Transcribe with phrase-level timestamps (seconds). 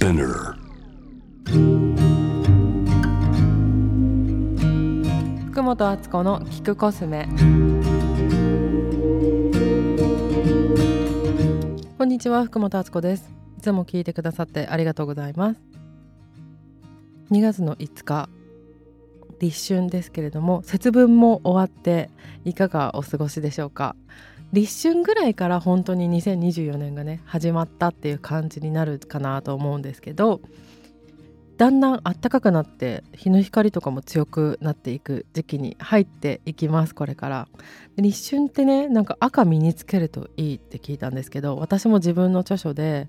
[0.00, 0.54] Spinner.
[5.50, 7.28] 福本敦子の聞くコスメ。
[11.98, 13.30] こんにちは福本敦子です。
[13.58, 15.60] いつも聞いてくださってありがとうございます。
[17.30, 18.30] 2月の5日
[19.38, 22.08] 立春ですけれども節分も終わって
[22.46, 23.96] いかがお過ごしでしょうか？
[24.52, 30.40] 立春ぐらいから本当に2024年がね始まったっていう感じになるかなと思うんですけど
[31.56, 37.48] だんだん暖かくなって日の光とかも強くなっていく時期に入っていきますこれから。
[37.98, 43.08] 立春ってねなんか赤身につけるといいって聞いたんですけど私も自分の著書で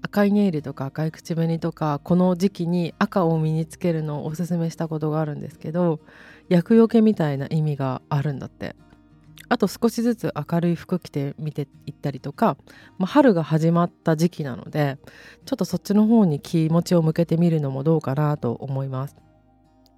[0.00, 6.00] 赤いネイルとか赤い口紅とかこの時期に赤を身につけるのをおすすめしたことがあるんですけど
[6.48, 8.74] 厄除けみたいな意味があるんだって。
[9.50, 12.56] あと少しずつ明るい服着て見ていったりとか、
[12.98, 14.96] まあ、春が始まった時期なので
[15.44, 19.16] ちょっとそっちの方に気持ちを向けてみるのもどうかなと思います。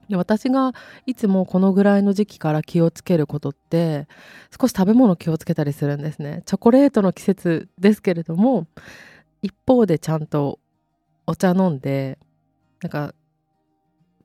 [0.08, 0.72] で私が
[1.06, 4.08] いつもこのぐらいの時期から気をつけることって
[4.58, 6.42] 少し食べ物気をつけたりするんですね。
[6.46, 8.66] チョコレートの季節ですけれども
[9.42, 10.60] 一方でちゃんと
[11.26, 12.18] お茶飲んで
[12.82, 13.14] なんか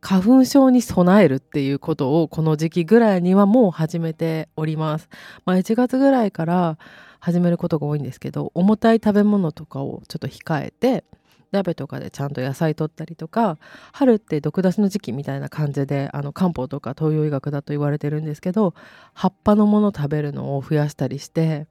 [0.02, 5.10] 花粉症に備えるっていうことをこの時期ぐらいにはもう始めております。
[5.46, 6.78] まあ、1月ぐらいから
[7.20, 11.04] 始めることが多いんですけど重たい食べ物とかをちょっと控えて
[11.52, 13.58] 鍋とかでちゃんと野菜取ったりとか
[13.94, 18.74] 春って毒出しの時期みたいな感じであの漢方とか東洋医学だと言われてるんですけど
[19.14, 21.68] 葉っぱのもの食べるのを増やしたりして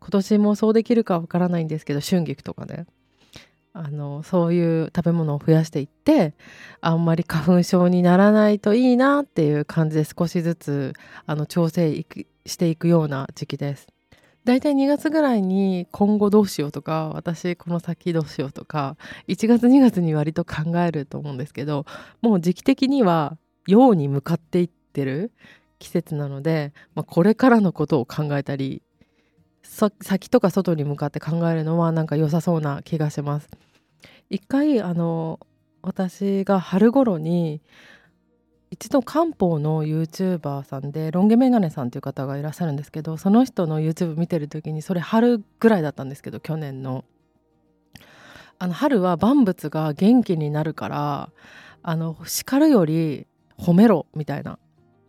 [0.00, 2.86] 今年もそうできるかわからないんですけど春菊とかね
[3.78, 6.32] あのそういう食べ物を増やしていって
[6.80, 10.94] あんまり花粉症にならないといいなっていう感じで少しずつ
[11.26, 13.86] あの調整いくしていくような時期です。
[14.46, 18.96] だいたい2月ぐらいに今後どうしようとか私この先どうしようとか
[19.28, 21.84] 1月2月に割と考えると思うんですけど
[22.22, 25.32] もう時期的には陽に向かっていってる
[25.80, 28.82] 季節なので、まあ、これからのことを考えたり
[30.00, 33.48] 先とか外に向かって考えるのはなんか良さそうな気がします。
[34.30, 35.40] 一回あの
[35.82, 37.62] 私が春頃に
[38.70, 47.04] 一度漢方の YouTuber さんでロン毛メガネさんという方がいらっしゃるんですけどその人の YouTube 見てる時にそれ春ぐらいだったんですけど去年の。
[48.58, 51.30] あの春は万物が元気になるから
[51.82, 53.26] あの叱るより
[53.58, 54.58] 褒めろみたいな。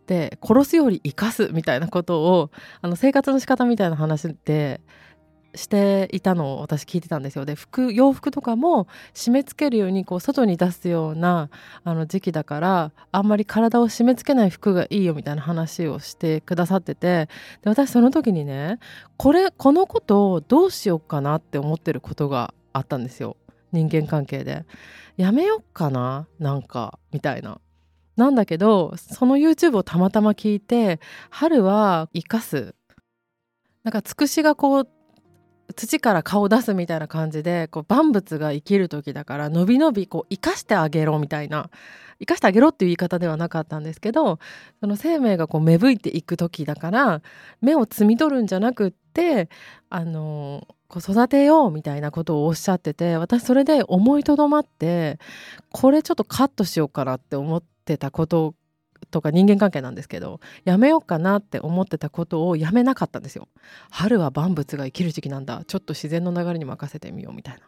[0.06, 2.50] で殺すより生かすみたいなことを
[2.80, 4.80] あの生活の仕方みたいな話で
[5.54, 7.44] していたのを私聞いてたんですよ。
[7.44, 11.50] で服洋服とかも締め付けるようにこう外に出すような
[11.84, 17.28] あの時期だからあんまり体を締め付けない服がいいよみたいな話をしてくださってて
[17.62, 18.78] で私その時にね
[19.16, 23.36] これこのことをどうしようかなって思ってることがあったんですよ。
[23.72, 24.64] 人間関係で。
[25.16, 27.60] やめよっかななんかみたいな。
[28.16, 32.74] なんだけどその YouTube をたまたま聞いて春は生かす。
[33.84, 34.88] なんかつくしがこう
[35.74, 41.70] 土から顔出すみたいな感じでこう万物が生きる時だからのびのびこう生かしてあげろみたいな
[42.20, 44.38] 生かしてあげろっていう言い方ではなかったんですけど
[44.80, 47.22] その生命がこう芽吹いていく時だから
[47.60, 49.48] 芽を摘み取るんじゃなくって
[49.90, 55.18] あのこう育てようみたいなことをおっしゃってて私それで思いとどまって
[55.70, 58.54] これちょっとカットしようかなって思ってたこと
[59.10, 63.48] とか人間関係なんですけどやめようかなって思ってたことをやめなかったんですよ。
[63.90, 67.60] 春は万物が生きる時期なんだちょっと自然の流れに任せてみようみたいな。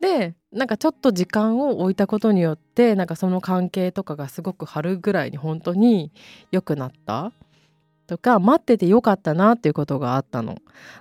[0.00, 6.12] でなんかちょっと時間を置いたことによってなんかその関係とかがすごく春ぐらいに本当に
[6.52, 7.32] 良くなった
[8.06, 10.56] とか待っててよかったなっていうことがあったの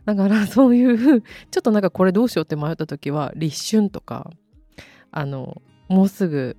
[0.05, 4.29] だから そういうちょっとなんかこれどうしようって迷った時は立春とか
[5.11, 6.57] あのもうすぐ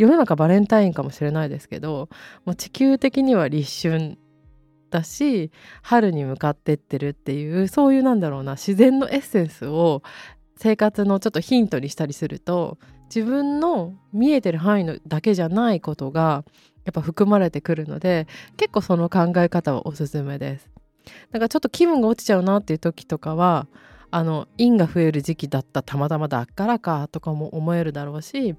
[0.00, 2.08] 世の中バレンタインかもしれないですけど
[2.46, 4.18] もう地球的には立春
[4.88, 5.50] だし
[5.82, 10.02] 春に向かってってるっていうそういうなんだろうな自然のエッセンスを
[10.56, 12.78] 生活のちょっとヒントにしたりすると
[13.14, 16.44] 自分の見えてる範囲のだけじゃないことが
[16.84, 18.26] やっぱ含まれてくるので
[18.56, 20.70] 結構その考え方はおすすめです。
[21.30, 23.66] だかちょっと気分が落ちちゃうなっていう時とかは
[24.10, 28.56] あの陰が増える時期だったたまたまだからかとかも思えるだろうし